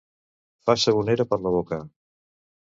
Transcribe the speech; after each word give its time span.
Fer 0.69 0.75
sabonera 0.83 1.27
per 1.35 1.39
la 1.45 1.53
boca. 1.59 1.81